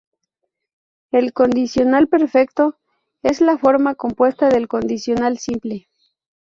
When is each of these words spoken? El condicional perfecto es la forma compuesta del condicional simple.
El 1.11 1.31
condicional 1.31 2.07
perfecto 2.07 2.75
es 3.21 3.39
la 3.39 3.59
forma 3.59 3.93
compuesta 3.93 4.49
del 4.49 4.67
condicional 4.67 5.37
simple. 5.37 5.89